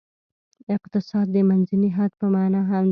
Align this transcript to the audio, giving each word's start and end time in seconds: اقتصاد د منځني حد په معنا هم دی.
اقتصاد 0.75 1.27
د 1.35 1.37
منځني 1.49 1.89
حد 1.97 2.11
په 2.19 2.25
معنا 2.33 2.61
هم 2.69 2.77
دی. 2.77 2.79